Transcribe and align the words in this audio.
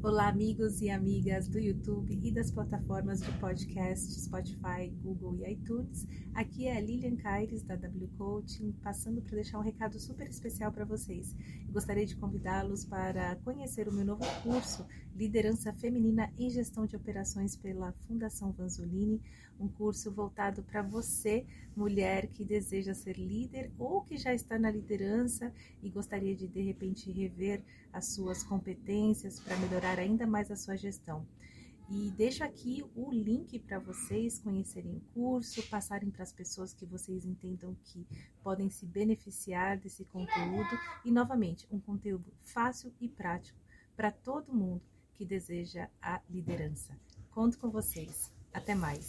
Olá, 0.00 0.28
amigos 0.28 0.80
e 0.80 0.88
amigas 0.90 1.48
do 1.48 1.58
YouTube 1.58 2.20
e 2.22 2.30
das 2.30 2.52
plataformas 2.52 3.20
de 3.20 3.32
podcast 3.40 4.08
Spotify, 4.20 4.88
Google 5.02 5.34
e 5.38 5.52
iTunes. 5.52 6.06
Aqui 6.34 6.68
é 6.68 6.76
a 6.76 6.80
Lilian 6.80 7.16
Caires 7.16 7.64
da 7.64 7.74
W 7.74 8.08
Coaching, 8.16 8.70
passando 8.80 9.20
para 9.20 9.34
deixar 9.34 9.58
um 9.58 9.62
recado 9.62 9.98
super 9.98 10.28
especial 10.28 10.70
para 10.70 10.84
vocês. 10.84 11.34
Eu 11.66 11.72
gostaria 11.72 12.06
de 12.06 12.14
convidá-los 12.14 12.84
para 12.84 13.34
conhecer 13.44 13.88
o 13.88 13.92
meu 13.92 14.04
novo 14.04 14.24
curso 14.44 14.86
Liderança 15.16 15.72
Feminina 15.72 16.32
em 16.38 16.48
Gestão 16.48 16.86
de 16.86 16.94
Operações 16.94 17.56
pela 17.56 17.90
Fundação 18.06 18.52
Vanzolini, 18.52 19.20
um 19.58 19.66
curso 19.66 20.12
voltado 20.12 20.62
para 20.62 20.80
você, 20.80 21.44
mulher 21.76 22.28
que 22.28 22.44
deseja 22.44 22.94
ser 22.94 23.18
líder 23.18 23.72
ou 23.76 24.02
que 24.02 24.16
já 24.16 24.32
está 24.32 24.56
na 24.56 24.70
liderança 24.70 25.52
e 25.82 25.90
gostaria 25.90 26.36
de 26.36 26.46
de 26.46 26.62
repente 26.62 27.10
rever 27.10 27.64
as 27.92 28.14
suas 28.14 28.44
competências 28.44 29.40
para 29.40 29.56
melhorar 29.56 29.87
ainda 29.96 30.26
mais 30.26 30.50
a 30.50 30.56
sua 30.56 30.76
gestão. 30.76 31.24
E 31.90 32.10
deixo 32.10 32.44
aqui 32.44 32.84
o 32.94 33.10
link 33.10 33.58
para 33.60 33.78
vocês 33.78 34.38
conhecerem 34.38 34.96
o 34.96 35.00
curso, 35.14 35.62
passarem 35.70 36.10
para 36.10 36.22
as 36.22 36.32
pessoas 36.32 36.74
que 36.74 36.84
vocês 36.84 37.24
entendam 37.24 37.74
que 37.84 38.06
podem 38.42 38.68
se 38.68 38.84
beneficiar 38.84 39.78
desse 39.78 40.04
conteúdo. 40.04 40.68
E, 41.02 41.10
novamente, 41.10 41.66
um 41.70 41.80
conteúdo 41.80 42.30
fácil 42.42 42.92
e 43.00 43.08
prático 43.08 43.58
para 43.96 44.10
todo 44.10 44.52
mundo 44.52 44.82
que 45.14 45.24
deseja 45.24 45.88
a 46.02 46.20
liderança. 46.28 46.94
Conto 47.30 47.58
com 47.58 47.70
vocês. 47.70 48.30
Até 48.52 48.74
mais. 48.74 49.06